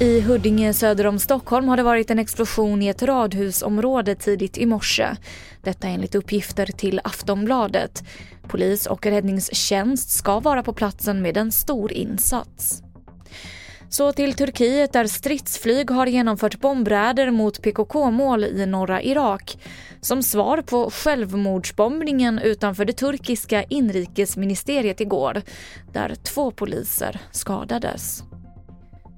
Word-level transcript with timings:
I 0.00 0.20
Huddinge 0.20 0.72
söder 0.72 1.06
om 1.06 1.18
Stockholm 1.18 1.68
har 1.68 1.76
det 1.76 1.82
varit 1.82 2.10
en 2.10 2.18
explosion 2.18 2.82
i 2.82 2.88
ett 2.88 3.02
radhusområde 3.02 4.14
tidigt 4.14 4.58
i 4.58 4.66
morse. 4.66 5.08
Detta 5.62 5.88
enligt 5.88 6.14
uppgifter 6.14 6.66
till 6.66 7.00
Aftonbladet. 7.04 8.04
Polis 8.48 8.86
och 8.86 9.06
räddningstjänst 9.06 10.10
ska 10.10 10.40
vara 10.40 10.62
på 10.62 10.72
platsen 10.72 11.22
med 11.22 11.36
en 11.36 11.52
stor 11.52 11.92
insats. 11.92 12.82
Så 13.96 14.12
till 14.12 14.34
Turkiet 14.34 14.92
där 14.92 15.06
stridsflyg 15.06 15.90
har 15.90 16.06
genomfört 16.06 16.60
bombräder 16.60 17.30
mot 17.30 17.62
PKK-mål 17.62 18.44
i 18.44 18.66
norra 18.66 19.02
Irak 19.02 19.58
som 20.00 20.22
svar 20.22 20.62
på 20.62 20.90
självmordsbombningen 20.90 22.38
utanför 22.38 22.84
det 22.84 22.92
turkiska 22.92 23.62
inrikesministeriet 23.62 25.00
igår 25.00 25.42
där 25.92 26.14
två 26.14 26.50
poliser 26.50 27.20
skadades. 27.30 28.22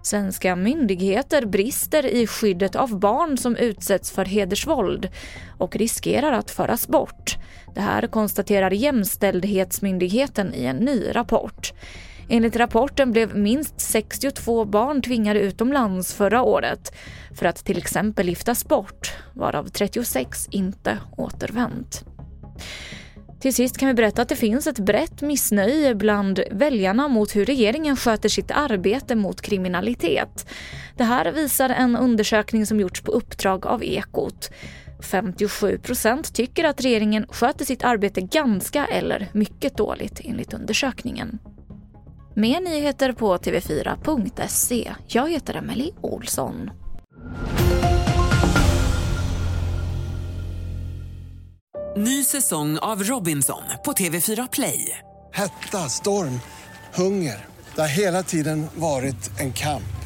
Svenska 0.02 0.56
myndigheter 0.56 1.46
brister 1.46 2.06
i 2.06 2.26
skyddet 2.26 2.76
av 2.76 2.98
barn 2.98 3.38
som 3.38 3.56
utsätts 3.56 4.10
för 4.10 4.24
hedersvåld 4.24 5.08
och 5.58 5.76
riskerar 5.76 6.32
att 6.32 6.50
föras 6.50 6.88
bort. 6.88 7.36
Det 7.74 7.80
här 7.80 8.06
konstaterar 8.06 8.70
Jämställdhetsmyndigheten 8.70 10.54
i 10.54 10.64
en 10.64 10.76
ny 10.76 11.10
rapport. 11.12 11.72
Enligt 12.28 12.56
rapporten 12.56 13.12
blev 13.12 13.36
minst 13.36 13.80
62 13.80 14.64
barn 14.64 15.02
tvingade 15.02 15.40
utomlands 15.40 16.14
förra 16.14 16.42
året 16.42 16.94
för 17.34 17.46
att 17.46 17.64
till 17.64 17.78
exempel 17.78 18.28
giftas 18.28 18.68
bort, 18.68 19.12
varav 19.34 19.68
36 19.68 20.48
inte 20.50 20.98
återvänt. 21.16 22.04
Till 23.40 23.54
sist 23.54 23.78
kan 23.78 23.88
vi 23.88 23.94
berätta 23.94 24.22
att 24.22 24.28
det 24.28 24.36
finns 24.36 24.66
ett 24.66 24.78
brett 24.78 25.22
missnöje 25.22 25.94
bland 25.94 26.40
väljarna 26.50 27.08
mot 27.08 27.36
hur 27.36 27.44
regeringen 27.44 27.96
sköter 27.96 28.28
sitt 28.28 28.50
arbete 28.50 29.14
mot 29.14 29.40
kriminalitet. 29.40 30.46
Det 30.96 31.04
här 31.04 31.32
visar 31.32 31.70
en 31.70 31.96
undersökning 31.96 32.66
som 32.66 32.80
gjorts 32.80 33.00
på 33.00 33.12
uppdrag 33.12 33.66
av 33.66 33.84
Ekot. 33.84 34.50
57 35.00 35.78
procent 35.78 36.34
tycker 36.34 36.64
att 36.64 36.80
regeringen 36.80 37.26
sköter 37.30 37.64
sitt 37.64 37.84
arbete 37.84 38.20
ganska 38.20 38.86
eller 38.86 39.28
mycket 39.32 39.76
dåligt 39.76 40.20
enligt 40.24 40.54
undersökningen. 40.54 41.38
Mer 42.38 42.60
nyheter 42.60 43.12
på 43.12 43.36
tv4.se. 43.36 44.94
Jag 45.06 45.30
heter 45.30 45.54
Emily 45.54 45.90
Olsson. 46.00 46.70
Ny 51.96 52.24
säsong 52.24 52.78
av 52.78 53.02
Robinson 53.02 53.62
på 53.84 53.92
TV4 53.92 54.48
Play. 54.52 54.98
Hetta, 55.32 55.78
storm, 55.78 56.40
hunger. 56.94 57.44
Det 57.74 57.80
har 57.80 57.98
hela 57.98 58.22
tiden 58.22 58.66
varit 58.74 59.40
en 59.40 59.52
kamp. 59.52 59.96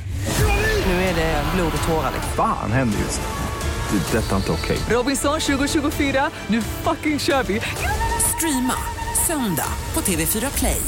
Nu 0.87 0.92
är 0.92 1.15
det 1.15 1.44
blod 1.55 1.72
och 1.83 1.89
tårar. 1.89 2.12
Fan 2.37 2.72
händer 2.72 2.98
just 2.98 3.20
nu. 3.20 3.98
Det. 3.98 4.19
är 4.19 4.22
Detta 4.22 4.33
är 4.33 4.37
inte 4.37 4.53
okej. 4.53 4.78
Robinson 4.91 5.41
2024, 5.41 6.31
nu 6.47 6.62
fucking 6.62 7.19
kör 7.19 7.42
vi! 7.42 7.61
Streama 8.37 8.75
söndag 9.27 9.72
på 9.92 10.00
TV4 10.00 10.59
Play. 10.59 10.83